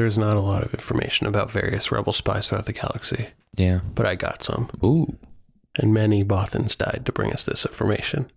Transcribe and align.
There's 0.00 0.16
not 0.16 0.34
a 0.38 0.40
lot 0.40 0.62
of 0.62 0.72
information 0.72 1.26
about 1.26 1.50
various 1.50 1.92
rebel 1.92 2.14
spies 2.14 2.48
throughout 2.48 2.64
the 2.64 2.72
galaxy, 2.72 3.28
Yeah. 3.58 3.80
but 3.94 4.06
I 4.06 4.14
got 4.14 4.42
some. 4.42 4.70
Ooh. 4.82 5.18
And 5.76 5.92
many 5.92 6.24
Bothans 6.24 6.74
died 6.78 7.02
to 7.04 7.12
bring 7.12 7.30
us 7.34 7.44
this 7.44 7.66
information. 7.66 8.30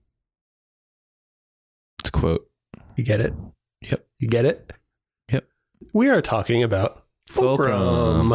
It's 2.01 2.09
a 2.09 2.11
quote. 2.11 2.49
You 2.97 3.05
get 3.05 3.21
it? 3.21 3.33
Yep. 3.81 4.05
You 4.19 4.27
get 4.27 4.43
it? 4.43 4.73
Yep. 5.31 5.45
We 5.93 6.09
are 6.09 6.21
talking 6.21 6.63
about 6.63 7.05
Fulcrum. 7.29 8.33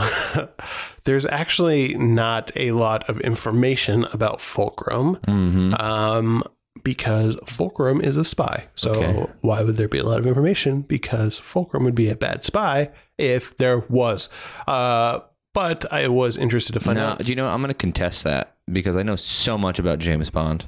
There's 1.05 1.27
actually 1.27 1.92
not 1.97 2.50
a 2.56 2.72
lot 2.72 3.06
of 3.10 3.20
information 3.20 4.05
about 4.06 4.41
Fulcrum 4.41 5.16
Mm-hmm. 5.27 5.74
um, 5.74 6.42
because 6.83 7.36
Fulcrum 7.45 8.00
is 8.00 8.16
a 8.16 8.24
spy. 8.24 8.69
So 8.74 8.92
Okay. 8.95 9.33
why 9.42 9.62
would 9.62 9.77
there 9.77 9.86
be 9.86 9.98
a 9.98 10.05
lot 10.05 10.19
of 10.19 10.27
information? 10.27 10.80
Because 10.80 11.38
Fulcrum 11.38 11.84
would 11.84 11.95
be 11.95 12.08
a 12.08 12.16
bad 12.16 12.42
spy 12.42 12.91
if 13.18 13.56
there 13.56 13.80
was. 13.80 14.28
Uh, 14.66 15.20
but 15.54 15.92
I 15.92 16.08
was 16.08 16.36
interested 16.36 16.72
to 16.74 16.80
find 16.80 16.96
Now, 16.98 17.10
out. 17.10 17.18
do 17.18 17.28
you 17.28 17.34
know? 17.34 17.48
I'm 17.48 17.60
going 17.60 17.68
to 17.68 17.74
contest 17.74 18.24
that 18.24 18.56
because 18.70 18.96
I 18.96 19.02
know 19.02 19.16
so 19.16 19.58
much 19.58 19.78
about 19.78 19.98
James 19.98 20.30
Bond. 20.30 20.66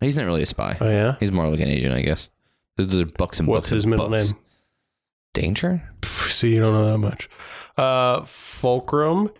He's 0.00 0.16
not 0.16 0.26
really 0.26 0.42
a 0.42 0.46
spy. 0.46 0.76
Oh 0.80 0.88
yeah. 0.88 1.16
He's 1.18 1.32
more 1.32 1.48
like 1.48 1.60
an 1.60 1.68
agent, 1.68 1.94
I 1.94 2.02
guess. 2.02 2.28
There's, 2.76 2.90
there's 2.92 3.10
books 3.12 3.40
and 3.40 3.46
books. 3.48 3.54
What's 3.56 3.70
his 3.70 3.84
and 3.84 3.90
middle 3.90 4.08
books. 4.08 4.26
name? 4.32 4.38
Danger. 5.34 5.82
So 6.04 6.46
you 6.46 6.60
don't 6.60 6.72
know 6.72 6.90
that 6.92 6.98
much. 6.98 7.28
Uh, 7.76 8.22
Fulcrum, 8.22 9.30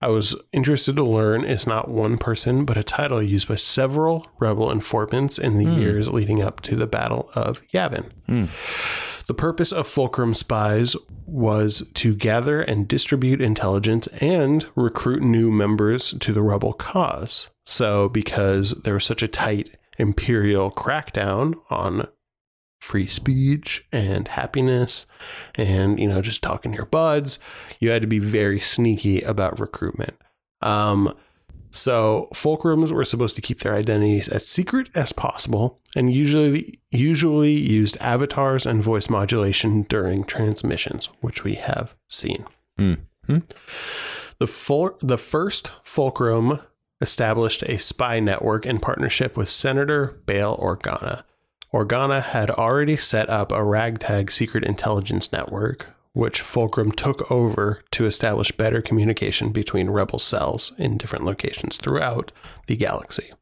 I 0.00 0.08
was 0.08 0.34
interested 0.52 0.96
to 0.96 1.04
learn, 1.04 1.44
is 1.44 1.66
not 1.66 1.88
one 1.88 2.18
person, 2.18 2.64
but 2.64 2.76
a 2.76 2.82
title 2.84 3.22
used 3.22 3.48
by 3.48 3.56
several 3.56 4.26
rebel 4.40 4.70
informants 4.70 5.38
in 5.38 5.58
the 5.58 5.64
Hmm. 5.64 5.78
years 5.80 6.08
leading 6.10 6.42
up 6.42 6.60
to 6.62 6.74
the 6.76 6.86
Battle 6.86 7.30
of 7.34 7.62
Yavin. 7.68 8.10
Hmm. 8.26 8.44
The 9.28 9.34
purpose 9.34 9.72
of 9.72 9.86
Fulcrum 9.86 10.32
spies 10.32 10.96
was 11.26 11.86
to 11.94 12.14
gather 12.14 12.62
and 12.62 12.88
distribute 12.88 13.42
intelligence 13.42 14.06
and 14.06 14.66
recruit 14.74 15.22
new 15.22 15.50
members 15.50 16.14
to 16.20 16.32
the 16.32 16.42
rebel 16.42 16.72
cause. 16.72 17.48
So, 17.66 18.08
because 18.08 18.70
there 18.84 18.94
was 18.94 19.04
such 19.04 19.22
a 19.22 19.28
tight 19.28 19.76
imperial 19.98 20.70
crackdown 20.70 21.56
on 21.68 22.08
free 22.80 23.06
speech 23.06 23.84
and 23.92 24.28
happiness 24.28 25.04
and, 25.56 26.00
you 26.00 26.08
know, 26.08 26.22
just 26.22 26.42
talking 26.42 26.72
to 26.72 26.76
your 26.76 26.86
buds, 26.86 27.38
you 27.80 27.90
had 27.90 28.00
to 28.00 28.08
be 28.08 28.18
very 28.18 28.58
sneaky 28.58 29.20
about 29.20 29.60
recruitment. 29.60 30.16
Um, 30.62 31.14
so 31.70 32.28
fulcrums 32.32 32.90
were 32.90 33.04
supposed 33.04 33.36
to 33.36 33.42
keep 33.42 33.60
their 33.60 33.74
identities 33.74 34.28
as 34.28 34.46
secret 34.46 34.88
as 34.94 35.12
possible 35.12 35.80
and 35.94 36.12
usually 36.12 36.80
usually 36.90 37.52
used 37.52 37.96
avatars 38.00 38.66
and 38.66 38.82
voice 38.82 39.10
modulation 39.10 39.82
during 39.82 40.24
transmissions, 40.24 41.08
which 41.20 41.44
we 41.44 41.54
have 41.54 41.94
seen. 42.08 42.44
Hmm. 42.76 42.94
Hmm. 43.26 43.38
The 44.38 44.94
the 45.00 45.18
first 45.18 45.72
fulcrum 45.82 46.60
established 47.00 47.62
a 47.62 47.78
spy 47.78 48.20
network 48.20 48.66
in 48.66 48.78
partnership 48.78 49.36
with 49.36 49.48
Senator 49.48 50.20
Bail 50.26 50.56
Organa. 50.56 51.22
Organa 51.72 52.22
had 52.22 52.50
already 52.50 52.96
set 52.96 53.28
up 53.28 53.52
a 53.52 53.62
ragtag 53.62 54.30
secret 54.30 54.64
intelligence 54.64 55.32
network, 55.32 55.88
which 56.18 56.40
Fulcrum 56.40 56.90
took 56.90 57.30
over 57.30 57.80
to 57.92 58.04
establish 58.04 58.50
better 58.50 58.82
communication 58.82 59.52
between 59.52 59.88
rebel 59.88 60.18
cells 60.18 60.72
in 60.76 60.98
different 60.98 61.24
locations 61.24 61.76
throughout 61.76 62.32
the 62.66 62.74
galaxy. 62.74 63.32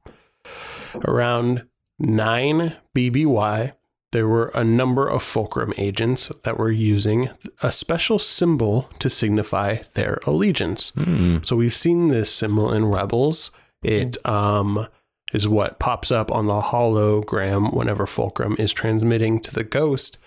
Around 1.03 1.67
9 1.99 2.77
BBY, 2.95 3.73
there 4.13 4.29
were 4.29 4.51
a 4.55 4.63
number 4.63 5.09
of 5.09 5.23
Fulcrum 5.23 5.73
agents 5.79 6.31
that 6.45 6.59
were 6.59 6.71
using 6.71 7.31
a 7.63 7.73
special 7.73 8.19
symbol 8.19 8.91
to 8.99 9.09
signify 9.09 9.77
their 9.95 10.19
allegiance. 10.27 10.91
Hmm. 10.91 11.39
So 11.45 11.57
we've 11.57 11.73
seen 11.73 12.09
this 12.09 12.31
symbol 12.31 12.71
in 12.75 12.85
Rebels. 12.85 13.53
It 13.83 14.19
um, 14.27 14.87
is 15.33 15.49
what 15.49 15.79
pops 15.79 16.11
up 16.11 16.31
on 16.31 16.47
the 16.47 16.61
hologram 16.61 17.75
whenever 17.75 18.05
Fulcrum 18.07 18.55
is 18.59 18.75
transmitting 18.75 19.41
to 19.41 19.55
the 19.55 19.65
ghost. 19.65 20.19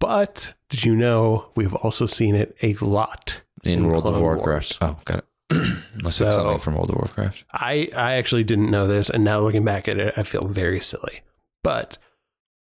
But 0.00 0.54
did 0.68 0.84
you 0.84 0.96
know 0.96 1.50
we've 1.54 1.74
also 1.74 2.06
seen 2.06 2.34
it 2.34 2.56
a 2.62 2.74
lot 2.84 3.42
In, 3.62 3.72
In 3.80 3.84
World 3.86 4.06
of 4.06 4.14
Clone 4.14 4.22
Warcraft. 4.22 4.78
Oh, 4.80 4.96
got 5.04 5.18
it. 5.18 5.24
So- 6.08 6.30
something 6.30 6.58
from 6.60 6.74
World 6.74 6.90
of 6.90 6.96
Warcraft. 6.96 7.44
I, 7.52 7.88
I 7.94 8.14
actually 8.14 8.42
didn't 8.44 8.70
know 8.70 8.86
this, 8.86 9.10
and 9.10 9.22
now 9.22 9.40
looking 9.40 9.64
back 9.64 9.86
at 9.88 9.98
it, 9.98 10.14
I 10.16 10.22
feel 10.22 10.46
very 10.48 10.80
silly. 10.80 11.20
But 11.62 11.98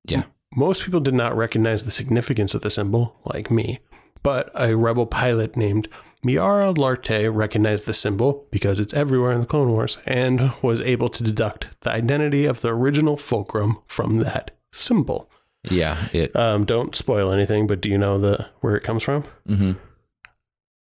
Yeah. 0.08 0.22
most 0.54 0.84
people 0.84 1.00
did 1.00 1.14
not 1.14 1.36
recognize 1.36 1.82
the 1.82 1.90
significance 1.90 2.54
of 2.54 2.62
the 2.62 2.70
symbol, 2.70 3.16
like 3.24 3.50
me. 3.50 3.80
But 4.22 4.50
a 4.54 4.76
rebel 4.76 5.06
pilot 5.06 5.56
named 5.56 5.88
Miara 6.24 6.74
Larte 6.78 7.28
recognized 7.34 7.84
the 7.86 7.92
symbol 7.92 8.46
because 8.50 8.78
it's 8.80 8.94
everywhere 8.94 9.32
in 9.32 9.40
the 9.40 9.46
Clone 9.46 9.70
Wars 9.70 9.98
and 10.06 10.52
was 10.62 10.80
able 10.80 11.08
to 11.10 11.22
deduct 11.24 11.68
the 11.80 11.90
identity 11.90 12.44
of 12.46 12.60
the 12.60 12.68
original 12.68 13.16
Fulcrum 13.16 13.78
from 13.86 14.18
that 14.18 14.52
symbol. 14.72 15.28
Yeah. 15.70 16.08
It. 16.12 16.34
Um, 16.36 16.64
don't 16.64 16.94
spoil 16.94 17.30
anything, 17.32 17.66
but 17.66 17.80
do 17.80 17.88
you 17.88 17.98
know 17.98 18.18
the 18.18 18.46
where 18.60 18.76
it 18.76 18.82
comes 18.82 19.02
from? 19.02 19.24
hmm 19.46 19.72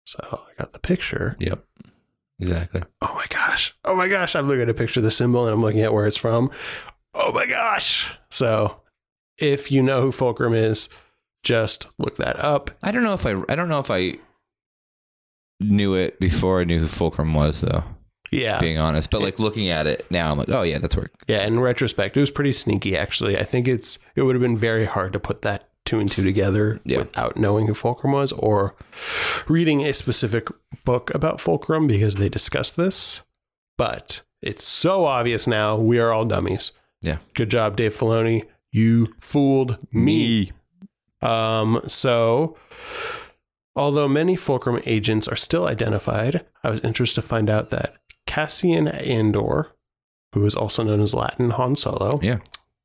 So 0.05 0.19
I 0.31 0.51
got 0.57 0.73
the 0.73 0.79
picture. 0.79 1.35
Yep. 1.39 1.63
Exactly. 2.39 2.81
Oh 3.01 3.13
my 3.15 3.25
gosh. 3.29 3.75
Oh 3.85 3.95
my 3.95 4.07
gosh. 4.07 4.35
I'm 4.35 4.47
looking 4.47 4.63
at 4.63 4.69
a 4.69 4.73
picture 4.73 4.99
of 4.99 5.03
the 5.03 5.11
symbol 5.11 5.45
and 5.45 5.53
I'm 5.53 5.61
looking 5.61 5.81
at 5.81 5.93
where 5.93 6.07
it's 6.07 6.17
from. 6.17 6.49
Oh 7.13 7.31
my 7.31 7.45
gosh. 7.45 8.11
So 8.29 8.81
if 9.37 9.71
you 9.71 9.81
know 9.83 10.01
who 10.01 10.11
Fulcrum 10.11 10.53
is, 10.53 10.89
just 11.43 11.87
look 11.97 12.17
that 12.17 12.37
up. 12.39 12.71
I 12.81 12.91
don't 12.91 13.03
know 13.03 13.13
if 13.13 13.25
I. 13.25 13.35
I 13.49 13.55
don't 13.55 13.69
know 13.69 13.79
if 13.79 13.91
I 13.91 14.15
knew 15.59 15.93
it 15.93 16.19
before 16.19 16.59
I 16.61 16.63
knew 16.63 16.79
who 16.79 16.87
Fulcrum 16.87 17.33
was, 17.33 17.61
though. 17.61 17.83
Yeah. 18.33 18.59
Being 18.59 18.77
honest, 18.77 19.11
but 19.11 19.21
like 19.21 19.39
looking 19.39 19.69
at 19.69 19.87
it 19.87 20.05
now, 20.11 20.31
I'm 20.31 20.37
like, 20.37 20.49
oh 20.49 20.63
yeah, 20.63 20.79
that's 20.79 20.95
where. 20.95 21.09
Yeah. 21.27 21.45
In 21.45 21.59
retrospect, 21.59 22.17
it 22.17 22.19
was 22.19 22.31
pretty 22.31 22.53
sneaky, 22.53 22.97
actually. 22.97 23.37
I 23.37 23.43
think 23.43 23.67
it's 23.67 23.99
it 24.15 24.23
would 24.23 24.35
have 24.35 24.41
been 24.41 24.57
very 24.57 24.85
hard 24.85 25.13
to 25.13 25.19
put 25.19 25.41
that 25.43 25.69
two 25.85 25.99
and 25.99 26.09
two 26.09 26.23
together 26.23 26.79
Yeah. 26.85 26.99
without 26.99 27.35
knowing 27.37 27.67
who 27.67 27.73
Fulcrum 27.73 28.13
was 28.13 28.31
or 28.33 28.75
reading 29.47 29.81
a 29.85 29.93
specific 29.93 30.47
book 30.85 31.13
about 31.13 31.41
Fulcrum 31.41 31.87
because 31.87 32.15
they 32.15 32.29
discussed 32.29 32.77
this. 32.77 33.21
But 33.77 34.21
it's 34.41 34.65
so 34.65 35.05
obvious 35.05 35.45
now. 35.47 35.77
We 35.77 35.99
are 35.99 36.11
all 36.11 36.25
dummies. 36.25 36.71
Yeah. 37.01 37.17
Good 37.33 37.49
job, 37.49 37.75
Dave 37.75 37.93
Filoni. 37.95 38.45
You 38.71 39.13
fooled 39.19 39.77
me. 39.91 40.51
Um, 41.21 41.81
so, 41.87 42.57
although 43.75 44.07
many 44.07 44.35
Fulcrum 44.35 44.81
agents 44.85 45.27
are 45.27 45.35
still 45.35 45.67
identified, 45.67 46.45
I 46.63 46.69
was 46.69 46.81
interested 46.81 47.21
to 47.21 47.27
find 47.27 47.49
out 47.49 47.69
that 47.69 47.95
Cassian 48.33 48.87
Andor, 48.87 49.75
who 50.33 50.43
is 50.45 50.55
also 50.55 50.81
known 50.83 50.99
as 51.01 51.13
Latin 51.13 51.51
Han 51.51 51.75
Solo, 51.75 52.19
Yeah. 52.23 52.39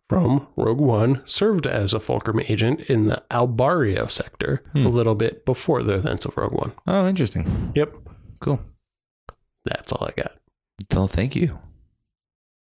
from 0.07 0.47
Rogue 0.57 0.79
One, 0.81 1.23
served 1.27 1.67
as 1.67 1.95
a 1.95 2.01
Fulcrum 2.01 2.39
agent 2.41 2.83
in 2.83 3.07
the 3.09 3.23
Albarrio 3.31 4.11
sector 4.11 4.63
Hmm. 4.73 4.85
a 4.85 4.91
little 4.91 5.15
bit 5.15 5.47
before 5.47 5.83
the 5.83 5.95
events 5.95 6.27
of 6.27 6.37
Rogue 6.37 6.53
One. 6.53 6.73
Oh, 6.87 7.09
interesting. 7.09 7.73
Yep, 7.75 7.95
Cool. 8.41 8.61
that's 9.65 9.91
all 9.91 10.07
I 10.07 10.13
got. 10.21 10.33
Well, 10.93 11.09
thank 11.09 11.35
you, 11.35 11.59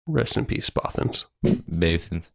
Rest 0.07 0.35
in 0.35 0.45
peace, 0.47 0.69
Bothans. 0.71 1.25
Bathins. 1.45 2.29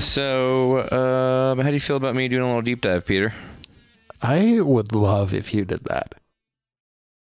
So, 0.00 0.80
um, 0.90 1.58
how 1.58 1.68
do 1.68 1.74
you 1.74 1.80
feel 1.80 1.96
about 1.96 2.14
me 2.14 2.28
doing 2.28 2.42
a 2.42 2.46
little 2.46 2.62
deep 2.62 2.80
dive, 2.80 3.06
Peter? 3.06 3.34
I 4.22 4.60
would 4.60 4.94
love 4.94 5.32
if 5.34 5.52
you 5.54 5.64
did 5.64 5.84
that. 5.84 6.14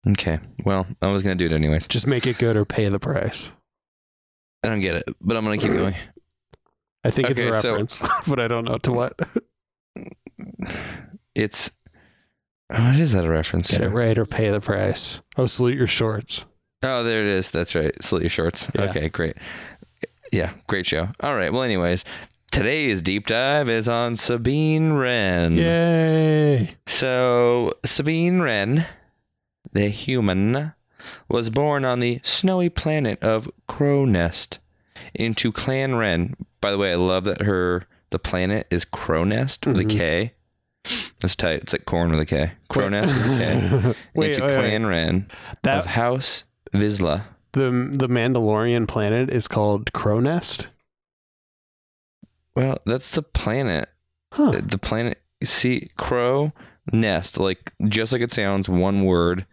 Okay. 0.08 0.40
Well, 0.66 0.88
I 1.02 1.08
was 1.08 1.24
gonna 1.24 1.36
do 1.36 1.46
it 1.46 1.52
anyways. 1.52 1.88
Just 1.88 2.08
make 2.08 2.26
it 2.26 2.38
good 2.38 2.56
or 2.56 2.66
pay 2.66 2.88
the 2.90 3.00
price. 3.00 3.52
I 4.64 4.68
don't 4.68 4.80
get 4.82 4.96
it, 4.96 5.04
but 5.22 5.38
I'm 5.38 5.44
gonna 5.44 5.58
keep 5.58 5.72
going. 5.74 5.96
I 7.04 7.10
think 7.12 7.30
it's 7.32 7.42
a 7.42 7.48
Okay, 7.50 7.62
so- 7.62 7.72
reference, 7.72 8.02
but 8.28 8.40
I 8.40 8.48
don't 8.48 8.66
know 8.66 8.78
to 8.80 8.92
what. 8.92 9.20
It's 11.34 11.72
what 12.68 12.96
is 12.98 13.14
that 13.14 13.24
a 13.26 13.30
reference 13.30 13.72
Get 13.72 13.78
to? 13.80 13.86
it 13.86 13.90
right 13.90 14.18
or 14.18 14.26
pay 14.26 14.50
the 14.50 14.60
price. 14.60 15.22
Oh, 15.38 15.46
salute 15.46 15.78
your 15.78 15.88
shorts. 15.88 16.46
Oh, 16.84 17.04
there 17.04 17.22
it 17.22 17.28
is. 17.28 17.52
That's 17.52 17.74
right. 17.74 17.92
Slit 18.04 18.24
your 18.24 18.30
shorts. 18.30 18.68
Yeah. 18.76 18.82
Okay, 18.90 19.08
great. 19.10 19.38
Yeah, 20.32 20.52
great 20.68 20.86
show. 20.86 21.08
All 21.22 21.36
right. 21.36 21.52
Well, 21.54 21.64
anyways, 21.64 22.04
today's 22.52 23.02
deep 23.02 23.28
dive 23.28 23.70
is 23.70 23.88
on 23.88 24.16
Sabine 24.16 24.94
Wren. 24.94 25.54
Yay! 25.54 26.76
So, 26.88 27.74
Sabine 27.86 28.42
Wren, 28.42 28.86
the 29.74 29.88
human, 29.90 30.74
was 31.30 31.50
born 31.50 31.86
on 31.86 32.00
the 32.00 32.20
snowy 32.24 32.70
planet 32.70 33.22
of 33.24 33.50
Krownest 33.70 34.58
into 35.16 35.52
Clan 35.52 35.96
Wren. 35.96 36.36
By 36.60 36.72
the 36.72 36.78
way, 36.78 36.92
I 36.92 36.96
love 36.96 37.24
that 37.24 37.42
her 37.42 37.86
the 38.12 38.20
planet 38.20 38.68
is 38.70 38.86
Krownest 38.86 39.66
with 39.66 39.78
Mhm. 39.78 39.86
a 39.86 39.98
K. 39.98 40.34
That's 41.22 41.36
tight. 41.36 41.62
It's 41.62 41.74
like 41.74 41.86
corn 41.86 42.12
with 42.12 42.20
a 42.20 42.26
K. 42.26 42.52
Krownest 42.70 43.08
with 43.08 43.26
a 43.42 43.94
K. 43.94 44.00
Wait, 44.16 44.32
into 44.32 44.44
wait, 44.44 44.52
wait. 44.52 44.58
Clan 44.60 44.86
Wren 44.86 45.28
of 45.52 45.58
That 45.64 45.86
House 45.86 46.44
Vizsla. 46.74 47.24
the 47.54 47.70
the 47.98 48.08
Mandalorian 48.08 48.88
planet 48.88 49.30
is 49.30 49.48
called 49.48 49.92
Krownest. 49.94 50.68
Well, 52.56 52.80
that's 52.86 53.12
the 53.12 53.24
planet. 53.24 53.90
Huh. 54.34 54.52
The 54.64 54.78
planet. 54.78 55.20
See, 55.44 55.90
Crow 55.98 56.52
Nest, 56.92 57.38
like 57.40 57.74
just 57.88 58.12
like 58.12 58.22
it 58.22 58.32
sounds, 58.32 58.68
one 58.70 59.06
word, 59.06 59.46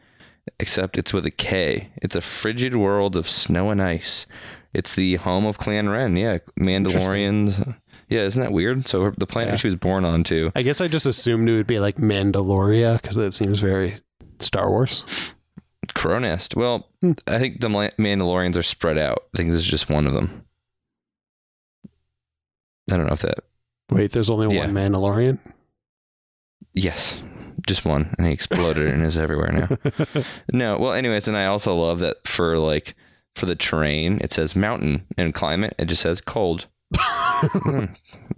except 0.61 0.99
it's 0.99 1.13
with 1.13 1.25
a 1.27 1.31
K. 1.31 1.91
It's 1.97 2.17
a 2.17 2.21
frigid 2.21 2.77
world 2.77 3.17
of 3.17 3.29
snow 3.29 3.71
and 3.71 3.81
ice. 3.83 4.27
It's 4.75 4.95
the 4.95 5.17
home 5.17 5.47
of 5.47 5.59
Clan 5.59 5.89
Wren. 5.89 6.17
Yeah, 6.17 6.39
Mandalorians. 6.61 7.77
Yeah, 8.11 8.21
isn't 8.23 8.43
that 8.43 8.53
weird? 8.53 8.89
So 8.89 9.03
her- 9.03 9.15
the 9.17 9.27
planet 9.27 9.55
Yeah. 9.55 9.57
she 9.59 9.67
was 9.69 9.77
born 9.77 10.05
on 10.05 10.25
too. 10.25 10.51
I 10.55 10.63
guess 10.63 10.81
I 10.81 10.89
just 10.89 11.07
assumed 11.07 11.49
it 11.49 11.53
would 11.57 11.67
be 11.67 11.79
like 11.79 11.97
Mandaloria 11.97 13.01
because 13.01 13.17
that 13.17 13.33
seems 13.33 13.61
very 13.61 13.95
Star 14.41 14.71
Wars. 14.71 15.05
Krownest. 15.89 16.55
Well, 16.57 16.89
Hmm. 17.01 17.13
I 17.27 17.39
think 17.39 17.61
the 17.61 17.69
Mandalorians 17.69 18.57
are 18.57 18.63
spread 18.63 18.99
out. 18.99 19.25
I 19.35 19.37
think 19.39 19.51
this 19.51 19.61
is 19.61 19.67
just 19.67 19.89
one 19.91 20.07
of 20.07 20.13
them. 20.15 20.43
I 22.91 22.97
don't 22.97 23.07
know 23.07 23.13
if 23.13 23.21
that. 23.23 23.39
Wait, 23.91 24.13
there's 24.13 24.31
only 24.31 24.55
Yeah. 24.55 24.67
one 24.67 24.75
Mandalorian. 24.75 25.39
Yes, 26.75 27.23
just 27.67 27.85
one, 27.85 28.15
and 28.19 28.27
he 28.27 28.33
exploded 28.33 28.93
and 28.93 29.05
is 29.05 29.17
everywhere 29.17 29.53
now. 29.53 30.23
No, 30.53 30.79
well, 30.79 30.93
anyways, 30.93 31.29
and 31.29 31.37
I 31.37 31.47
also 31.47 31.75
love 31.75 31.99
that 32.01 32.17
for 32.27 32.59
like 32.59 32.95
for 33.35 33.47
the 33.47 33.57
terrain, 33.57 34.19
it 34.23 34.33
says 34.33 34.55
mountain 34.57 35.07
and 35.17 35.35
climate. 35.35 35.75
It 35.79 35.87
just 35.87 36.03
says 36.03 36.21
cold. 36.21 36.67
Hmm. 37.41 37.85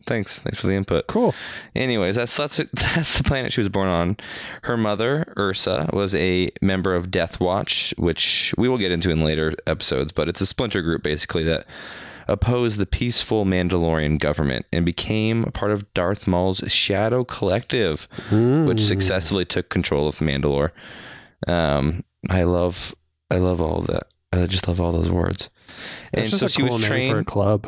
Thanks, 0.07 0.41
thanks 0.41 0.61
for 0.61 0.67
the 0.67 0.75
input. 0.75 1.07
cool. 1.07 1.35
Anyways, 1.75 2.17
that's 2.17 2.37
that's 2.37 2.59
that's 2.75 3.17
the 3.17 3.25
planet 3.25 3.51
she 3.51 3.61
was 3.61 3.71
born 3.71 3.89
on. 3.89 4.19
Her 4.65 4.77
mother, 4.77 5.33
Ursa, 5.39 5.89
was 5.95 6.15
a 6.15 6.51
member 6.61 6.95
of 6.95 7.11
Death 7.11 7.41
Watch, 7.41 7.95
which 7.97 8.55
we 8.59 8.69
will 8.69 8.77
get 8.77 8.93
into 8.93 9.09
in 9.09 9.25
later 9.25 9.55
episodes. 9.67 10.13
But 10.13 10.29
it's 10.29 10.43
a 10.43 10.47
splinter 10.47 10.83
group 10.83 11.03
basically 11.03 11.45
that 11.45 11.65
opposed 12.31 12.79
the 12.79 12.87
peaceful 12.87 13.45
Mandalorian 13.45 14.19
government 14.19 14.67
and 14.73 14.85
became 14.85 15.45
a 15.45 15.51
part 15.51 15.73
of 15.73 15.93
Darth 15.95 16.27
Maul's 16.27 16.63
Shadow 16.69 17.25
Collective 17.25 18.07
which 18.31 18.31
Mm. 18.31 18.87
successfully 18.87 19.45
took 19.45 19.69
control 19.69 20.09
of 20.09 20.19
Mandalore. 20.19 20.71
Um, 21.49 22.05
I 22.29 22.43
love, 22.45 22.95
I 23.31 23.37
love 23.37 23.61
all 23.61 23.83
that. 23.83 24.05
I 24.33 24.47
just 24.47 24.69
love 24.69 24.81
all 24.81 24.93
those 24.93 25.11
words. 25.11 25.51
That's 26.13 26.31
and 26.33 26.41
just 26.41 26.41
so 26.41 26.47
a 26.47 26.49
she 26.51 26.63
cool 26.63 26.75
was 26.75 26.83
name 26.83 26.91
trained. 26.91 27.13
for 27.13 27.19
a 27.19 27.25
club. 27.25 27.67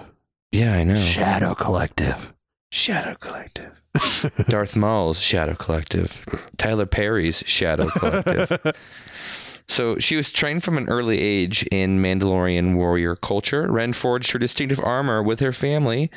yeah, 0.53 0.73
I 0.75 0.85
know. 0.85 0.95
Shadow 0.95 1.55
Collective. 1.55 2.33
Shadow 2.71 3.15
Collective. 3.15 3.73
Darth 4.49 4.75
Maul's 4.77 5.19
Shadow 5.21 5.55
Collective. 5.55 6.25
Tyler 6.57 6.87
Perry's 6.87 7.43
Shadow 7.47 7.89
Collective. 7.91 8.59
So 9.69 9.99
she 9.99 10.17
was 10.17 10.33
trained 10.33 10.63
from 10.65 10.77
an 10.77 10.89
early 10.89 11.21
age 11.21 11.63
in 11.71 12.01
Mandalorian 12.01 12.75
warrior 12.75 13.17
culture. 13.17 13.71
Wren 13.71 13.93
forged 13.93 14.33
her 14.33 14.39
distinctive 14.39 14.81
armor 14.81 15.23
with 15.23 15.41
her 15.41 15.53
family, 15.53 16.11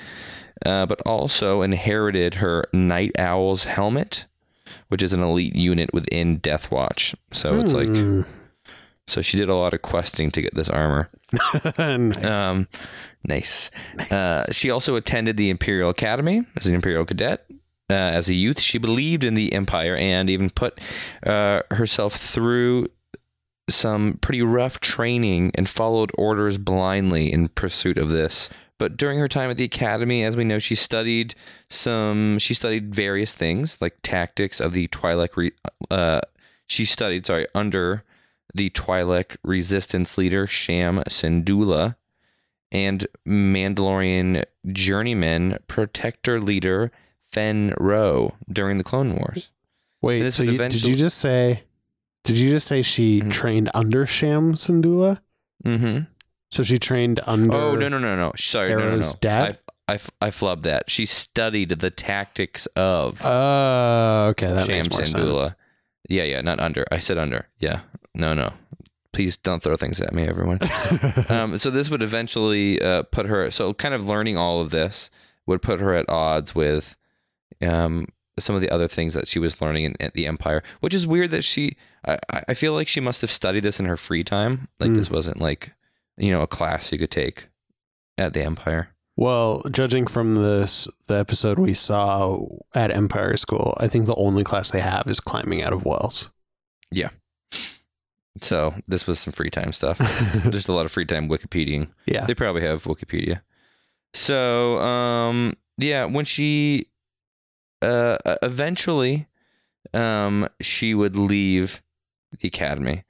uh, 0.65 0.85
but 0.85 0.99
also 1.05 1.61
inherited 1.61 2.35
her 2.35 2.65
Nite 2.73 3.17
Owl's 3.19 3.65
helmet, 3.65 4.25
which 4.89 5.03
is 5.03 5.13
an 5.13 5.21
elite 5.21 5.55
unit 5.55 5.93
within 5.93 6.37
Death 6.37 6.71
Watch. 6.71 7.15
So 7.31 7.59
it's 7.61 7.73
like, 7.73 7.87
Hmm. 7.87 8.21
so 9.07 9.21
she 9.21 9.37
did 9.37 9.49
a 9.49 9.55
lot 9.55 9.73
of 9.73 9.81
questing 9.81 10.31
to 10.31 10.41
get 10.41 10.55
this 10.55 10.69
armor. 10.69 11.09
nice. 11.77 12.25
Um, 12.25 12.67
nice. 13.23 13.71
nice. 13.95 14.11
Uh, 14.11 14.51
she 14.51 14.69
also 14.69 14.95
attended 14.95 15.37
the 15.37 15.49
Imperial 15.49 15.89
Academy 15.89 16.43
as 16.57 16.67
an 16.67 16.75
Imperial 16.75 17.05
cadet. 17.05 17.45
Uh, 17.87 17.93
as 17.93 18.27
a 18.29 18.33
youth, 18.33 18.59
she 18.59 18.79
believed 18.79 19.23
in 19.23 19.35
the 19.35 19.53
Empire 19.53 19.95
and 19.95 20.27
even 20.27 20.49
put 20.49 20.79
uh, 21.23 21.61
herself 21.69 22.15
through 22.15 22.87
some 23.69 24.19
pretty 24.21 24.41
rough 24.41 24.79
training 24.79 25.51
and 25.55 25.67
followed 25.67 26.11
orders 26.17 26.57
blindly 26.57 27.31
in 27.31 27.49
pursuit 27.49 27.97
of 27.97 28.09
this. 28.09 28.49
But 28.77 28.97
during 28.97 29.19
her 29.19 29.27
time 29.27 29.49
at 29.49 29.57
the 29.57 29.63
academy, 29.63 30.23
as 30.23 30.35
we 30.35 30.43
know, 30.43 30.59
she 30.59 30.75
studied 30.75 31.33
some. 31.69 32.37
She 32.39 32.53
studied 32.53 32.93
various 32.93 33.33
things 33.33 33.77
like 33.79 33.97
tactics 34.03 34.59
of 34.59 34.73
the 34.73 34.87
Twi'lek. 34.89 35.37
Re, 35.37 35.51
uh, 35.89 36.21
she 36.67 36.83
studied, 36.83 37.25
sorry, 37.25 37.47
under 37.55 38.03
the 38.53 38.69
Twi'lek 38.71 39.37
resistance 39.43 40.17
leader 40.17 40.45
Cham 40.45 41.03
Syndulla 41.09 41.95
and 42.71 43.07
Mandalorian 43.25 44.43
journeyman 44.67 45.59
protector 45.67 46.41
leader 46.41 46.91
Fenn 47.31 47.73
Rau 47.79 48.33
during 48.51 48.77
the 48.77 48.83
Clone 48.83 49.15
Wars. 49.15 49.51
Wait, 50.01 50.31
so 50.31 50.43
you, 50.43 50.57
did 50.57 50.85
you 50.85 50.95
just 50.95 51.17
say? 51.17 51.63
Did 52.25 52.37
you 52.37 52.49
just 52.51 52.67
say 52.67 52.81
she 52.81 53.21
Mhm. 53.21 53.31
trained 53.31 53.71
under 53.73 54.05
Cham 54.05 54.53
Syndulla? 54.53 55.19
Mm-hmm. 55.65 56.03
So 56.51 56.63
she 56.63 56.77
trained 56.77 57.19
under. 57.25 57.55
Oh 57.55 57.75
no 57.75 57.87
no 57.87 57.97
no 57.99 58.15
no! 58.15 58.33
Sorry, 58.37 58.69
no 58.69 58.75
no 58.77 58.83
no. 58.85 58.89
Hera's 58.91 59.13
dad? 59.15 59.59
I, 59.87 59.93
I, 59.93 59.99
I 60.21 60.29
flubbed 60.31 60.63
that. 60.63 60.89
She 60.89 61.05
studied 61.05 61.69
the 61.69 61.89
tactics 61.91 62.65
of 62.75 63.19
Oh, 63.23 64.27
okay, 64.31 64.47
that 64.47 64.67
Cham 64.67 64.75
makes 64.75 64.89
more 64.89 64.99
Syndulla. 65.01 65.55
Yeah, 66.09 66.23
yeah, 66.23 66.41
not 66.41 66.59
under. 66.59 66.85
I 66.91 66.99
said 66.99 67.17
under. 67.17 67.47
Yeah, 67.59 67.81
no, 68.13 68.33
no. 68.33 68.53
Please 69.11 69.37
don't 69.37 69.63
throw 69.63 69.75
things 69.75 70.01
at 70.01 70.13
me, 70.13 70.27
everyone. 70.27 70.59
um, 71.29 71.57
so 71.57 71.69
this 71.71 71.89
would 71.89 72.03
eventually 72.03 72.81
uh, 72.81 73.03
put 73.03 73.25
her. 73.27 73.49
So 73.51 73.73
kind 73.73 73.93
of 73.93 74.05
learning 74.05 74.37
all 74.37 74.59
of 74.61 74.71
this 74.71 75.09
would 75.45 75.61
put 75.61 75.79
her 75.79 75.93
at 75.95 76.07
odds 76.09 76.53
with 76.53 76.95
um, 77.61 78.07
some 78.39 78.55
of 78.55 78.61
the 78.61 78.69
other 78.69 78.87
things 78.87 79.13
that 79.13 79.27
she 79.27 79.39
was 79.39 79.61
learning 79.61 79.85
in, 79.85 79.95
at 80.01 80.13
the 80.15 80.27
Empire, 80.27 80.63
which 80.81 80.93
is 80.93 81.05
weird 81.07 81.31
that 81.31 81.43
she. 81.43 81.75
I, 82.07 82.43
I 82.49 82.53
feel 82.53 82.73
like 82.73 82.87
she 82.87 82.99
must 82.99 83.21
have 83.21 83.31
studied 83.31 83.63
this 83.63 83.79
in 83.79 83.85
her 83.85 83.97
free 83.97 84.23
time. 84.23 84.67
Like 84.79 84.91
Mm. 84.91 84.97
this 84.97 85.09
wasn't 85.09 85.41
like 85.41 85.71
you 86.17 86.31
know 86.31 86.41
a 86.41 86.47
class 86.47 86.91
you 86.91 86.97
could 86.99 87.11
take 87.11 87.47
at 88.17 88.33
the 88.33 88.43
Empire. 88.43 88.89
well, 89.17 89.61
judging 89.71 90.07
from 90.07 90.35
this, 90.35 90.87
the 91.07 91.15
episode 91.15 91.57
we 91.59 91.73
saw 91.73 92.39
at 92.73 92.91
Empire 92.91 93.35
School, 93.37 93.75
I 93.79 93.87
think 93.87 94.05
the 94.05 94.15
only 94.15 94.43
class 94.43 94.71
they 94.71 94.79
have 94.81 95.07
is 95.07 95.19
climbing 95.19 95.61
out 95.63 95.73
of 95.73 95.85
wells. 95.85 96.29
Yeah. 96.91 97.09
So 98.41 98.73
this 98.87 99.07
was 99.07 99.19
some 99.19 99.31
free 99.33 99.49
time 99.49 99.71
stuff. 99.73 99.97
Just 100.49 100.67
a 100.67 100.73
lot 100.73 100.85
of 100.85 100.91
free 100.91 101.05
time 101.05 101.29
Wikipediaing. 101.29 101.87
yeah. 102.05 102.25
They 102.25 102.33
probably 102.35 102.61
have 102.63 102.83
Wikipedia. 102.83 103.41
So, 104.13 104.77
um, 104.79 105.55
yeah, 105.77 106.05
when 106.05 106.25
she, 106.25 106.87
uh, 107.81 108.17
eventually, 108.41 109.27
um, 109.93 110.47
she 110.61 110.93
would 110.93 111.15
leave 111.15 111.81
the 112.39 112.47
academy, 112.47 113.03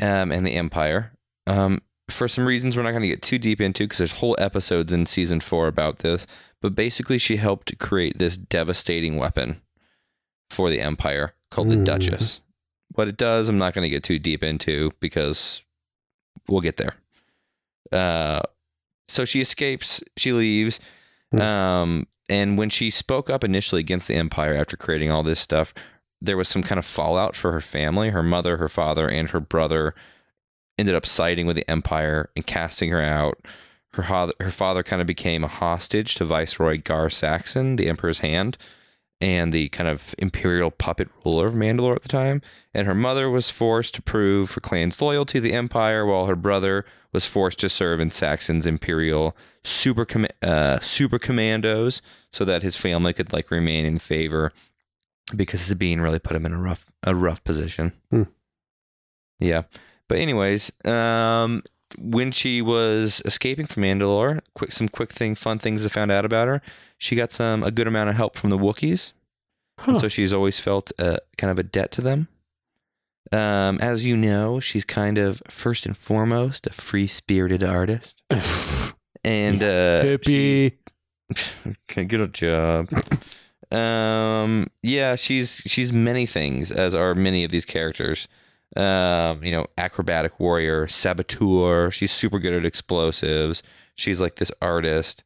um, 0.00 0.32
and 0.32 0.46
the 0.46 0.54
empire, 0.54 1.12
um, 1.46 1.80
for 2.10 2.28
some 2.28 2.46
reasons 2.46 2.76
we're 2.76 2.82
not 2.82 2.90
going 2.90 3.02
to 3.02 3.08
get 3.08 3.22
too 3.22 3.38
deep 3.38 3.60
into 3.60 3.84
because 3.84 3.98
there's 3.98 4.12
whole 4.12 4.36
episodes 4.38 4.92
in 4.92 5.06
season 5.06 5.40
four 5.40 5.66
about 5.66 5.98
this. 5.98 6.26
But 6.60 6.74
basically, 6.74 7.18
she 7.18 7.36
helped 7.36 7.78
create 7.78 8.18
this 8.18 8.36
devastating 8.38 9.16
weapon 9.16 9.60
for 10.48 10.70
the 10.70 10.80
empire 10.80 11.34
called 11.50 11.70
the 11.70 11.76
Mm. 11.76 11.84
Duchess. 11.84 12.40
What 12.94 13.08
it 13.08 13.16
does, 13.16 13.48
I'm 13.48 13.58
not 13.58 13.74
going 13.74 13.82
to 13.82 13.90
get 13.90 14.02
too 14.02 14.18
deep 14.18 14.42
into 14.42 14.92
because 15.00 15.62
we'll 16.48 16.60
get 16.60 16.76
there. 16.76 16.94
Uh, 17.92 18.40
so 19.08 19.24
she 19.24 19.40
escapes, 19.40 20.02
she 20.16 20.32
leaves. 20.32 20.80
Hmm. 21.32 21.40
Um, 21.40 22.06
and 22.28 22.56
when 22.56 22.70
she 22.70 22.90
spoke 22.90 23.28
up 23.28 23.44
initially 23.44 23.80
against 23.80 24.08
the 24.08 24.14
empire 24.14 24.54
after 24.54 24.76
creating 24.76 25.10
all 25.10 25.22
this 25.22 25.40
stuff, 25.40 25.74
there 26.24 26.36
was 26.36 26.48
some 26.48 26.62
kind 26.62 26.78
of 26.78 26.86
fallout 26.86 27.36
for 27.36 27.52
her 27.52 27.60
family. 27.60 28.10
Her 28.10 28.22
mother, 28.22 28.56
her 28.56 28.68
father, 28.68 29.08
and 29.08 29.30
her 29.30 29.40
brother 29.40 29.94
ended 30.78 30.94
up 30.94 31.06
siding 31.06 31.46
with 31.46 31.56
the 31.56 31.70
empire 31.70 32.30
and 32.34 32.46
casting 32.46 32.90
her 32.90 33.02
out. 33.02 33.38
Her 33.92 34.02
father, 34.02 34.32
her 34.40 34.50
father 34.50 34.82
kind 34.82 35.00
of 35.00 35.06
became 35.06 35.44
a 35.44 35.48
hostage 35.48 36.16
to 36.16 36.24
Viceroy 36.24 36.80
Gar 36.82 37.10
Saxon, 37.10 37.76
the 37.76 37.88
emperor's 37.88 38.18
hand, 38.20 38.58
and 39.20 39.52
the 39.52 39.68
kind 39.68 39.88
of 39.88 40.14
imperial 40.18 40.72
puppet 40.72 41.08
ruler 41.24 41.46
of 41.46 41.54
Mandalore 41.54 41.94
at 41.94 42.02
the 42.02 42.08
time. 42.08 42.42
And 42.74 42.86
her 42.86 42.94
mother 42.94 43.30
was 43.30 43.48
forced 43.48 43.94
to 43.94 44.02
prove 44.02 44.52
her 44.52 44.60
clan's 44.60 45.00
loyalty 45.00 45.38
to 45.38 45.40
the 45.40 45.52
empire, 45.52 46.04
while 46.04 46.26
her 46.26 46.34
brother 46.34 46.84
was 47.12 47.24
forced 47.24 47.60
to 47.60 47.68
serve 47.68 48.00
in 48.00 48.10
Saxon's 48.10 48.66
imperial 48.66 49.36
super 49.62 50.04
com- 50.04 50.26
uh, 50.42 50.80
super 50.80 51.20
commandos, 51.20 52.02
so 52.32 52.44
that 52.44 52.64
his 52.64 52.76
family 52.76 53.12
could 53.12 53.32
like 53.32 53.52
remain 53.52 53.86
in 53.86 54.00
favor, 54.00 54.52
because 55.34 55.60
Sabine 55.60 56.00
really 56.00 56.18
put 56.18 56.36
him 56.36 56.46
in 56.46 56.52
a 56.52 56.58
rough 56.58 56.84
a 57.02 57.14
rough 57.14 57.42
position. 57.44 57.92
Hmm. 58.10 58.24
Yeah, 59.40 59.62
but 60.08 60.18
anyways, 60.18 60.72
um, 60.84 61.62
when 61.98 62.32
she 62.32 62.62
was 62.62 63.22
escaping 63.24 63.66
from 63.66 63.82
Mandalore, 63.82 64.40
quick 64.54 64.72
some 64.72 64.88
quick 64.88 65.12
thing, 65.12 65.34
fun 65.34 65.58
things 65.58 65.84
I 65.84 65.88
found 65.88 66.10
out 66.10 66.24
about 66.24 66.48
her. 66.48 66.62
She 66.98 67.16
got 67.16 67.32
some 67.32 67.62
a 67.62 67.70
good 67.70 67.86
amount 67.86 68.10
of 68.10 68.16
help 68.16 68.36
from 68.36 68.50
the 68.50 68.58
Wookiees. 68.58 69.12
Huh. 69.78 69.98
So 69.98 70.08
she's 70.08 70.32
always 70.32 70.58
felt 70.58 70.92
uh, 70.98 71.16
kind 71.36 71.50
of 71.50 71.58
a 71.58 71.64
debt 71.64 71.90
to 71.92 72.00
them. 72.00 72.28
Um, 73.32 73.78
as 73.80 74.04
you 74.04 74.16
know, 74.16 74.60
she's 74.60 74.84
kind 74.84 75.18
of 75.18 75.42
first 75.48 75.86
and 75.86 75.96
foremost 75.96 76.66
a 76.66 76.72
free 76.72 77.08
spirited 77.08 77.64
artist. 77.64 78.22
and 79.24 79.62
uh, 79.62 80.02
Hippie. 80.04 80.76
can 81.88 82.06
get 82.06 82.20
a 82.20 82.28
job. 82.28 82.88
um, 83.74 84.68
yeah, 84.82 85.16
she's 85.16 85.56
she's 85.66 85.92
many 85.92 86.26
things, 86.26 86.70
as 86.70 86.94
are 86.94 87.14
many 87.14 87.44
of 87.44 87.50
these 87.50 87.64
characters. 87.64 88.28
Um, 88.76 89.44
you 89.44 89.52
know, 89.52 89.66
acrobatic 89.78 90.40
warrior, 90.40 90.88
saboteur. 90.88 91.90
She's 91.92 92.10
super 92.10 92.38
good 92.38 92.52
at 92.54 92.64
explosives. 92.64 93.62
She's 93.94 94.20
like 94.20 94.36
this 94.36 94.50
artist. 94.60 95.22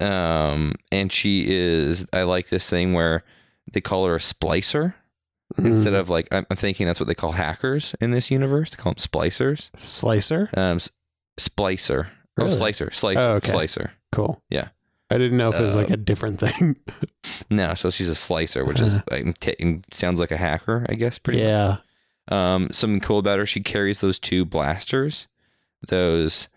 Um, 0.00 0.74
and 0.92 1.10
she 1.10 1.46
is. 1.48 2.04
I 2.12 2.24
like 2.24 2.48
this 2.50 2.68
thing 2.68 2.92
where 2.92 3.24
they 3.72 3.80
call 3.80 4.04
her 4.06 4.16
a 4.16 4.18
splicer 4.18 4.94
instead 5.56 5.92
Mm. 5.94 6.00
of 6.00 6.10
like 6.10 6.28
I'm, 6.32 6.44
I'm 6.50 6.56
thinking 6.56 6.86
that's 6.86 7.00
what 7.00 7.06
they 7.06 7.14
call 7.14 7.32
hackers 7.32 7.94
in 8.00 8.10
this 8.10 8.30
universe. 8.30 8.70
They 8.70 8.76
call 8.76 8.92
them 8.92 8.98
splicers. 9.00 9.70
Slicer. 9.78 10.50
Um, 10.54 10.78
splicer. 11.40 12.08
Oh, 12.38 12.50
slicer, 12.50 12.90
slicer, 12.90 13.20
Oh, 13.20 13.34
okay. 13.36 13.50
slicer. 13.52 13.92
Cool. 14.12 14.42
Yeah. 14.50 14.68
I 15.10 15.18
didn't 15.18 15.36
know 15.36 15.50
if 15.50 15.60
it 15.60 15.62
was 15.62 15.76
like 15.76 15.90
Uh, 15.90 15.94
a 15.94 15.96
different 15.98 16.40
thing. 16.40 16.76
No, 17.50 17.74
so 17.74 17.90
she's 17.90 18.08
a 18.08 18.14
slicer, 18.14 18.64
which 18.64 18.80
is 18.80 18.98
like, 19.10 19.38
t- 19.40 19.82
sounds 19.92 20.18
like 20.20 20.30
a 20.30 20.36
hacker, 20.36 20.86
I 20.88 20.94
guess. 20.94 21.18
Pretty 21.18 21.40
yeah. 21.40 21.78
much. 22.28 22.32
Um, 22.38 22.68
something 22.72 23.00
cool 23.00 23.18
about 23.18 23.38
her, 23.38 23.46
she 23.46 23.60
carries 23.60 24.00
those 24.00 24.18
two 24.18 24.44
blasters. 24.44 25.26
Those, 25.88 26.48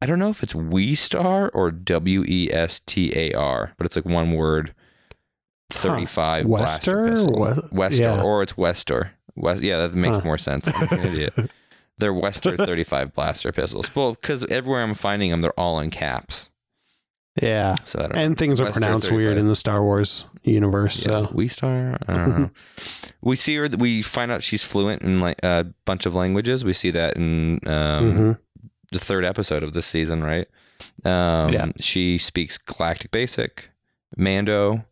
I 0.00 0.06
don't 0.06 0.18
know 0.18 0.28
if 0.30 0.42
it's 0.42 0.54
We 0.54 0.94
Star 0.94 1.48
or 1.50 1.70
W 1.70 2.24
E 2.26 2.50
S 2.52 2.80
T 2.86 3.12
A 3.16 3.32
R, 3.32 3.72
but 3.76 3.84
it's 3.86 3.96
like 3.96 4.04
one 4.04 4.32
word. 4.32 4.74
Huh. 5.72 5.78
Thirty-five 5.88 6.46
Wester? 6.46 7.06
blaster 7.08 7.10
pistol. 7.10 7.68
Wester, 7.72 8.02
yeah. 8.02 8.22
or 8.22 8.42
it's 8.42 8.56
Wester. 8.56 9.12
West, 9.34 9.62
yeah, 9.62 9.78
that 9.78 9.94
makes 9.94 10.16
Huh. 10.16 10.22
more 10.24 10.38
sense. 10.38 10.68
Idiot. 10.92 11.34
They're 11.98 12.12
Wester 12.14 12.56
35 12.56 13.14
blaster 13.14 13.52
pistols. 13.52 13.94
Well, 13.94 14.12
because 14.14 14.44
everywhere 14.44 14.82
I'm 14.82 14.94
finding 14.94 15.30
them, 15.30 15.40
they're 15.40 15.58
all 15.58 15.78
in 15.80 15.90
caps. 15.90 16.50
Yeah. 17.40 17.76
So 17.84 17.98
I 18.00 18.02
don't 18.08 18.16
And 18.18 18.36
things 18.36 18.60
are 18.60 18.64
Wester 18.64 18.80
pronounced 18.80 19.10
weird 19.10 19.38
in 19.38 19.48
the 19.48 19.56
Star 19.56 19.82
Wars 19.82 20.26
universe. 20.42 21.06
Yeah, 21.06 21.26
So 21.26 21.30
we 21.32 21.48
star. 21.48 21.96
I 22.06 22.12
don't 22.12 22.38
know. 22.38 22.50
we 23.22 23.36
see 23.36 23.56
her. 23.56 23.68
We 23.78 24.02
find 24.02 24.30
out 24.30 24.42
she's 24.42 24.62
fluent 24.62 25.02
in 25.02 25.20
like 25.20 25.38
a 25.42 25.66
bunch 25.86 26.04
of 26.04 26.14
languages. 26.14 26.64
We 26.64 26.72
see 26.74 26.90
that 26.90 27.16
in 27.16 27.60
um, 27.66 28.12
Mhm. 28.12 28.38
the 28.90 28.98
third 28.98 29.24
episode 29.24 29.62
of 29.62 29.72
this 29.72 29.86
season, 29.86 30.22
right? 30.22 30.46
Um, 31.04 31.52
Yeah. 31.52 31.72
She 31.80 32.18
speaks 32.18 32.58
Galactic 32.58 33.10
Basic, 33.12 33.70
Mando, 34.16 34.84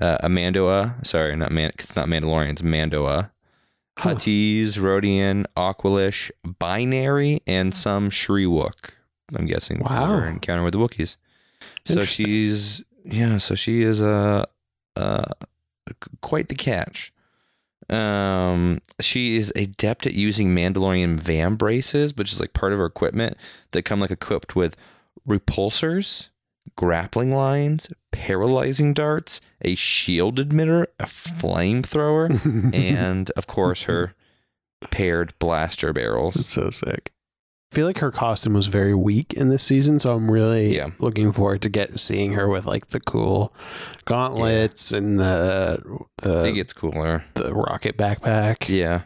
uh, 0.00 0.18
Amandoa. 0.26 1.06
Sorry, 1.06 1.36
not 1.36 1.52
Man. 1.52 1.70
It's 1.78 1.94
not 1.94 2.08
Mandalorian. 2.08 2.50
It's 2.50 2.62
Mando'a. 2.62 3.30
Huh. 3.98 4.14
Huttese, 4.16 4.72
Rodian, 4.78 5.44
Aqualish, 5.56 6.32
Binary, 6.58 7.40
and 7.46 7.72
some 7.72 8.10
Shyriiwook. 8.10 8.90
I'm 9.36 9.46
guessing. 9.46 9.78
Wow. 9.78 10.06
Her 10.06 10.26
encounter 10.28 10.64
with 10.64 10.72
the 10.72 10.78
Wookiees. 10.80 11.16
So 11.84 12.02
she's 12.02 12.82
yeah. 13.04 13.38
So 13.38 13.54
she 13.54 13.82
is 13.82 14.00
a 14.00 14.46
uh, 14.96 15.24
quite 16.20 16.48
the 16.48 16.54
catch. 16.54 17.12
Um, 17.90 18.80
she 19.00 19.36
is 19.36 19.52
adept 19.54 20.06
at 20.06 20.14
using 20.14 20.54
Mandalorian 20.54 21.20
vambraces, 21.20 22.16
which 22.16 22.32
is 22.32 22.40
like 22.40 22.54
part 22.54 22.72
of 22.72 22.78
her 22.78 22.86
equipment 22.86 23.36
that 23.72 23.82
come 23.82 24.00
like 24.00 24.10
equipped 24.10 24.56
with 24.56 24.74
repulsors, 25.28 26.28
grappling 26.76 27.30
lines, 27.30 27.88
paralyzing 28.10 28.94
darts, 28.94 29.40
a 29.62 29.74
shield 29.74 30.36
emitter, 30.38 30.86
a 30.98 31.04
flamethrower, 31.04 32.72
and 32.74 33.30
of 33.32 33.46
course 33.46 33.82
her 33.82 34.14
paired 34.90 35.34
blaster 35.38 35.92
barrels. 35.92 36.36
It's 36.36 36.50
so 36.50 36.70
sick. 36.70 37.12
I 37.74 37.76
feel 37.76 37.86
like 37.86 37.98
her 37.98 38.12
costume 38.12 38.52
was 38.54 38.68
very 38.68 38.94
weak 38.94 39.34
in 39.34 39.48
this 39.48 39.64
season, 39.64 39.98
so 39.98 40.14
I'm 40.14 40.30
really 40.30 40.76
Yeah. 40.76 40.90
looking 41.00 41.32
forward 41.32 41.60
to 41.62 41.68
get 41.68 41.98
seeing 41.98 42.34
her 42.34 42.48
with 42.48 42.66
like 42.66 42.86
the 42.90 43.00
cool 43.00 43.52
gauntlets 44.04 44.92
and 44.92 45.18
the 45.18 45.82
I 46.22 46.42
think 46.42 46.54
the, 46.54 46.60
it's 46.60 46.72
cooler. 46.72 47.24
the 47.34 47.52
rocket 47.52 47.96
backpack. 47.98 48.68
Yeah. 48.68 49.02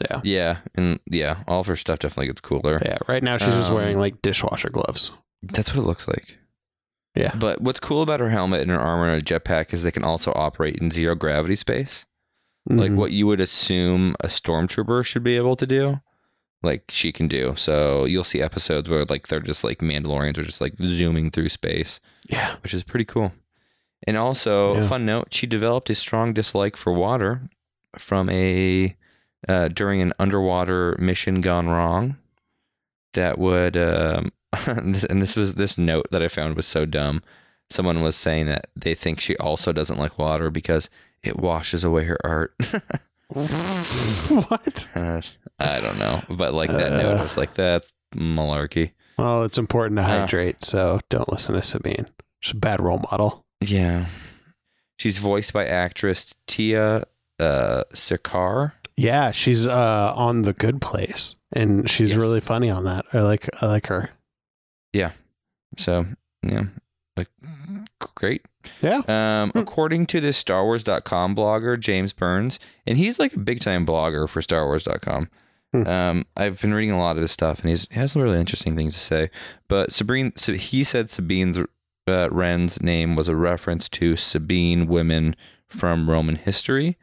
Yeah. 0.00 0.20
Yeah. 0.24 0.56
And 0.74 0.98
yeah, 1.08 1.44
all 1.46 1.60
of 1.60 1.68
her 1.68 1.76
stuff 1.76 2.00
definitely 2.00 2.26
gets 2.26 2.40
cooler. 2.40 2.80
Yeah, 2.84 2.98
right 3.06 3.22
now 3.22 3.36
she's 3.36 3.54
just 3.54 3.70
Um, 3.70 3.76
wearing 3.76 3.98
like 3.98 4.20
dishwasher 4.20 4.70
gloves. 4.70 5.12
That's 5.44 5.72
what 5.72 5.80
it 5.84 5.86
looks 5.86 6.08
like. 6.08 6.26
Yeah. 7.14 7.32
But 7.36 7.60
what's 7.60 7.78
cool 7.78 8.02
about 8.02 8.18
her 8.18 8.30
helmet 8.30 8.62
and 8.62 8.70
her 8.72 8.80
armor 8.80 9.08
and 9.08 9.14
her 9.28 9.38
jetpack 9.38 9.72
is 9.72 9.84
they 9.84 9.92
can 9.92 10.02
also 10.02 10.32
operate 10.34 10.74
in 10.80 10.90
zero 10.90 11.14
gravity 11.14 11.54
space. 11.54 12.04
Like 12.68 12.90
Mhm. 12.90 12.96
what 12.96 13.12
you 13.12 13.28
would 13.28 13.40
assume 13.40 14.16
a 14.18 14.26
stormtrooper 14.26 15.04
should 15.04 15.22
be 15.22 15.36
able 15.36 15.54
to 15.54 15.66
do, 15.68 16.00
like 16.62 16.84
she 16.88 17.10
can 17.12 17.26
do. 17.28 17.54
So 17.56 18.04
you'll 18.04 18.24
see 18.24 18.42
episodes 18.42 18.88
where 18.88 19.04
like 19.06 19.28
they're 19.28 19.40
just 19.40 19.64
like 19.64 19.78
Mandalorians 19.78 20.38
are 20.38 20.42
just 20.44 20.60
like 20.60 20.74
zooming 20.82 21.30
through 21.30 21.48
space, 21.48 22.00
Yeah. 22.28 22.56
which 22.62 22.74
is 22.74 22.82
pretty 22.82 23.04
cool. 23.06 23.32
And 24.06 24.16
also, 24.16 24.74
Yeah. 24.76 24.88
fun 24.88 25.04
note, 25.06 25.28
she 25.32 25.46
developed 25.46 25.90
a 25.90 25.94
strong 25.94 26.32
dislike 26.32 26.76
for 26.76 26.92
water 26.92 27.42
from 27.98 28.28
a 28.30 28.96
uh, 29.48 29.68
during 29.68 30.02
an 30.02 30.12
underwater 30.18 30.96
mission 30.98 31.40
gone 31.40 31.68
wrong. 31.68 32.16
That 33.14 33.38
would 33.38 33.76
um, 33.76 34.32
and 34.66 34.94
this 35.22 35.34
was 35.36 35.54
this 35.54 35.78
note 35.78 36.06
that 36.10 36.22
I 36.22 36.28
found 36.28 36.56
was 36.56 36.66
so 36.66 36.84
dumb. 36.84 37.22
Someone 37.70 38.02
was 38.02 38.16
saying 38.16 38.46
that 38.46 38.68
they 38.76 38.94
think 38.94 39.20
she 39.20 39.36
also 39.36 39.72
doesn't 39.72 39.98
like 39.98 40.18
water 40.18 40.50
because 40.50 40.90
it 41.22 41.36
washes 41.38 41.84
away 41.84 42.04
her 42.04 42.18
art. 42.24 42.54
what? 44.48 44.88
Uh, 44.94 45.20
I 45.58 45.80
don't 45.80 45.98
know, 45.98 46.22
but 46.30 46.54
like 46.54 46.70
that 46.70 46.90
note 46.92 47.20
Uh. 47.20 47.22
was 47.22 47.36
like 47.36 47.54
that's 47.54 47.90
malarkey. 48.14 48.92
Well, 49.18 49.44
it's 49.44 49.58
important 49.58 49.96
to 49.98 50.02
Uh. 50.02 50.06
hydrate, 50.20 50.64
so 50.64 51.00
don't 51.10 51.30
listen 51.30 51.54
to 51.54 51.62
Sabine. 51.62 52.06
She's 52.40 52.54
a 52.54 52.58
bad 52.58 52.80
role 52.80 53.02
model. 53.10 53.44
Yeah, 53.60 54.06
she's 54.98 55.18
voiced 55.18 55.52
by 55.52 55.66
actress 55.66 56.34
Tiya 56.48 57.04
uh, 57.38 57.84
Sircar. 57.94 58.74
Yeah, 58.96 59.30
she's 59.30 59.66
uh, 59.66 60.12
on 60.16 60.42
the 60.42 60.52
Good 60.52 60.80
Place, 60.80 61.34
and 61.52 61.88
she's 61.88 62.10
Yes. 62.12 62.18
really 62.20 62.40
funny 62.40 62.70
on 62.70 62.84
that. 62.84 63.04
I 63.12 63.20
like 63.20 63.48
I 63.62 63.66
like 63.66 63.86
her. 63.88 64.10
Yeah. 64.92 65.12
So 65.78 66.06
yeah, 66.42 66.64
like 67.16 67.28
great. 68.16 68.44
Yeah. 68.82 69.02
Um, 69.08 69.52
according 69.54 70.06
to 70.06 70.20
this 70.20 70.36
Star 70.36 70.64
Wars.com 70.64 71.34
blogger, 71.34 71.78
James 71.78 72.12
Burns, 72.12 72.58
and 72.86 72.98
he's 72.98 73.18
like 73.18 73.34
a 73.34 73.38
big 73.38 73.60
time 73.60 73.86
blogger 73.86 74.28
for 74.28 74.42
Star 74.42 74.66
Wars.com. 74.66 75.28
Hmm. 75.72 75.86
Um, 75.86 76.26
I've 76.36 76.60
been 76.60 76.74
reading 76.74 76.90
a 76.90 76.98
lot 76.98 77.16
of 77.16 77.22
his 77.22 77.32
stuff, 77.32 77.60
and 77.60 77.68
he's, 77.68 77.86
he 77.90 77.94
has 78.00 78.12
some 78.12 78.22
really 78.22 78.40
interesting 78.40 78.76
things 78.76 78.94
to 78.94 79.00
say. 79.00 79.30
But 79.68 79.92
Sabine, 79.92 80.32
so 80.36 80.54
he 80.54 80.82
said 80.82 81.10
Sabine's 81.10 81.58
uh, 82.08 82.28
Wren's 82.30 82.80
name 82.80 83.14
was 83.14 83.28
a 83.28 83.36
reference 83.36 83.88
to 83.90 84.16
Sabine 84.16 84.86
women 84.86 85.36
from 85.68 86.10
Roman 86.10 86.36
history. 86.36 86.98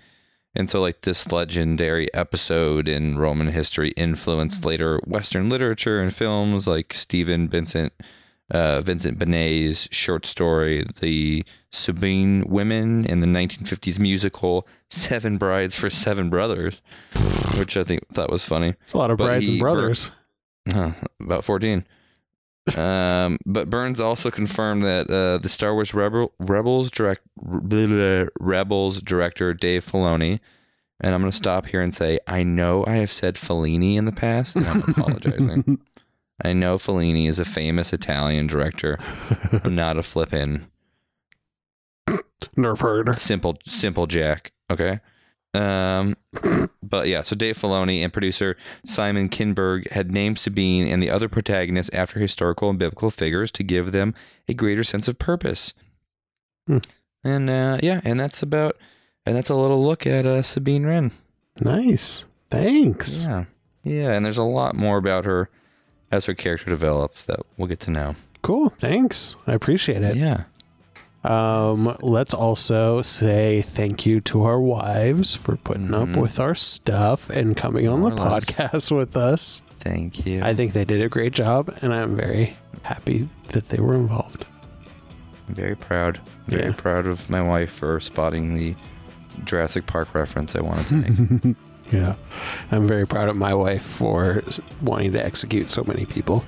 And 0.53 0.69
so, 0.69 0.81
like, 0.81 1.01
this 1.01 1.31
legendary 1.31 2.11
episode 2.13 2.87
in 2.87 3.17
Roman 3.17 3.49
history 3.49 3.91
influenced 3.91 4.65
later 4.65 4.99
Western 5.05 5.49
literature 5.49 6.01
and 6.01 6.13
films 6.13 6.67
like 6.67 6.93
Stephen 6.93 7.47
Vincent 7.47 7.93
uh, 8.51 8.81
Vincent 8.81 9.17
Benet's 9.19 9.87
short 9.91 10.25
story, 10.25 10.85
The 11.01 11.43
Sabine 11.71 12.45
Women, 12.47 13.05
in 13.05 13.19
the 13.19 13.27
1950s 13.27 13.99
musical 13.99 14.67
Seven 14.89 15.37
Brides 15.37 15.75
for 15.75 15.89
Seven 15.89 16.29
Brothers, 16.29 16.81
which 17.57 17.75
I 17.77 17.83
think 17.83 18.07
thought 18.13 18.31
was 18.31 18.43
funny. 18.43 18.75
It's 18.83 18.93
a 18.93 18.97
lot 18.97 19.11
of 19.11 19.17
But 19.17 19.25
brides 19.25 19.47
he- 19.47 19.53
and 19.53 19.59
brothers. 19.59 20.11
Huh, 20.71 20.91
about 21.21 21.43
14. 21.45 21.85
um, 22.75 23.37
but 23.45 23.69
Burns 23.69 23.99
also 24.01 24.29
confirmed 24.29 24.83
that 24.83 25.09
uh, 25.09 25.37
the 25.37 25.47
Star 25.49 25.73
Wars 25.73 25.93
Rebel, 25.93 26.33
Rebels 26.39 26.91
direct 26.91 27.21
Rebels 27.37 29.01
director 29.01 29.53
Dave 29.53 29.85
Filoni, 29.85 30.39
and 30.99 31.13
I'm 31.13 31.21
going 31.21 31.31
to 31.31 31.37
stop 31.37 31.67
here 31.67 31.81
and 31.81 31.93
say 31.95 32.19
I 32.27 32.43
know 32.43 32.83
I 32.85 32.95
have 32.95 33.11
said 33.11 33.35
Fellini 33.35 33.95
in 33.95 34.05
the 34.05 34.11
past, 34.11 34.55
and 34.57 34.67
I'm 34.67 34.81
apologizing. 34.87 35.79
I 36.43 36.53
know 36.53 36.77
Fellini 36.77 37.27
is 37.27 37.39
a 37.39 37.45
famous 37.45 37.93
Italian 37.93 38.47
director. 38.47 38.97
I'm 39.63 39.75
not 39.75 39.97
a 39.97 40.03
flippin' 40.03 40.67
Nerf 42.55 42.81
herder. 42.81 43.13
simple 43.13 43.57
simple 43.65 44.07
Jack. 44.07 44.51
Okay. 44.71 44.99
Um, 45.53 46.17
but 46.83 47.07
yeah, 47.07 47.23
so 47.23 47.35
Dave 47.35 47.57
Filoni 47.57 48.03
and 48.03 48.13
producer 48.13 48.55
Simon 48.85 49.29
Kinberg 49.29 49.89
had 49.91 50.11
named 50.11 50.37
Sabine 50.37 50.87
and 50.87 51.01
the 51.01 51.09
other 51.09 51.27
protagonists 51.27 51.89
after 51.93 52.19
historical 52.19 52.69
and 52.69 52.77
biblical 52.77 53.09
figures 53.09 53.51
to 53.53 53.63
give 53.63 53.91
them 53.91 54.13
a 54.47 54.53
greater 54.53 54.83
sense 54.83 55.07
of 55.07 55.17
purpose. 55.17 55.73
Hmm. 56.67 56.79
And 57.23 57.49
uh, 57.49 57.79
yeah, 57.81 58.01
and 58.03 58.19
that's 58.19 58.43
about, 58.43 58.77
and 59.25 59.35
that's 59.35 59.49
a 59.49 59.55
little 59.55 59.83
look 59.83 60.05
at 60.05 60.25
uh, 60.25 60.43
Sabine 60.43 60.85
Wren. 60.85 61.11
Nice. 61.61 62.25
Thanks. 62.51 63.25
Yeah, 63.25 63.45
yeah, 63.83 64.11
and 64.11 64.23
there's 64.23 64.37
a 64.37 64.43
lot 64.43 64.75
more 64.75 64.97
about 64.97 65.25
her 65.25 65.49
as 66.11 66.25
her 66.25 66.33
character 66.33 66.69
develops 66.69 67.25
that 67.25 67.39
we'll 67.57 67.67
get 67.67 67.79
to 67.81 67.91
know. 67.91 68.15
Cool. 68.41 68.69
Thanks. 68.69 69.35
I 69.45 69.53
appreciate 69.53 70.03
it. 70.03 70.15
Yeah, 70.15 70.43
Um, 71.23 71.97
let's 72.01 72.33
also 72.33 73.01
say 73.01 73.61
thank 73.61 74.05
you 74.05 74.21
to 74.21 74.43
our 74.43 74.61
wives 74.61 75.35
for 75.35 75.57
putting 75.57 75.93
up 75.93 76.09
Mhm. 76.09 76.21
with 76.21 76.39
our 76.39 76.55
stuff 76.55 77.29
and 77.29 77.57
coming 77.57 77.87
on 77.87 78.01
the 78.01 78.11
podcast 78.11 78.95
with 78.95 79.17
us. 79.17 79.61
thank 79.79 80.25
you. 80.25 80.41
I 80.43 80.53
think 80.53 80.73
they 80.73 80.83
did 80.85 81.01
a 81.01 81.07
great 81.09 81.33
job, 81.33 81.73
and 81.81 81.93
I'm 81.93 82.15
very 82.15 82.57
happy 82.83 83.29
that 83.49 83.69
they 83.69 83.79
were 83.79 83.93
involved. 83.95 84.45
I'm 85.47 85.55
very 85.55 85.75
proud. 85.75 86.19
Very 86.47 86.65
Yeah. 86.67 86.73
proud 86.75 87.05
of 87.07 87.29
my 87.29 87.41
wife 87.41 87.71
for 87.71 87.99
spotting 87.99 88.55
the 88.55 88.75
Jurassic 89.45 89.85
Park 89.85 90.13
reference 90.13 90.55
I 90.55 90.61
wanted 90.61 90.87
to 90.87 90.93
make. 91.45 91.55
Yeah. 91.91 92.15
I'm 92.71 92.87
very 92.87 93.07
proud 93.07 93.29
of 93.29 93.35
my 93.35 93.53
wife 93.53 93.83
for 93.83 94.43
wanting 94.81 95.13
to 95.13 95.25
execute 95.25 95.69
so 95.69 95.83
many 95.85 96.05
people. 96.05 96.43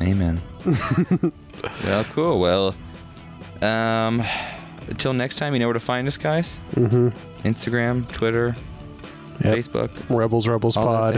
Amen. 0.00 0.40
well, 1.84 2.04
cool. 2.14 2.40
Well, 2.40 2.74
um, 3.62 4.22
until 4.88 5.12
next 5.12 5.36
time, 5.36 5.52
you 5.52 5.58
know 5.58 5.66
where 5.66 5.74
to 5.74 5.80
find 5.80 6.06
us, 6.08 6.16
guys. 6.16 6.58
Mm-hmm. 6.72 7.08
Instagram, 7.46 8.10
Twitter, 8.12 8.54
Yep. 9.44 9.56
Facebook, 9.56 9.90
Rebels, 10.10 10.48
Rebels 10.48 10.76
Pod. 10.76 11.14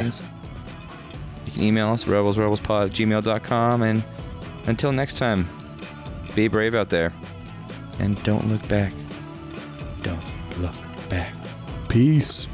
You 1.47 1.53
can 1.53 1.63
email 1.63 1.89
us, 1.89 2.07
rebels, 2.07 2.37
rebelspod 2.37 2.87
at 2.87 2.93
gmail.com. 2.93 3.83
And 3.83 4.05
until 4.67 4.93
next 4.93 5.17
time, 5.17 5.49
be 6.35 6.47
brave 6.49 6.75
out 6.75 6.91
there. 6.91 7.15
And 7.99 8.23
don't 8.23 8.47
look 8.49 8.67
back. 8.69 8.93
Don't 10.03 10.23
look 10.59 10.75
back. 11.09 11.35
Peace. 11.89 12.47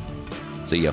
See 0.67 0.83
ya. 0.83 0.93